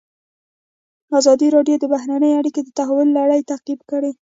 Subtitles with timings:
[1.19, 4.11] ازادي راډیو د بهرنۍ اړیکې د تحول لړۍ تعقیب کړې.